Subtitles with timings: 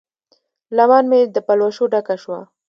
[0.75, 2.39] لمن مې د پلوشو ډکه شوه